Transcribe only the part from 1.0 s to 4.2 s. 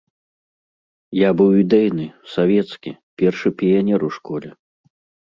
Я быў ідэйны, савецкі, першы піянер у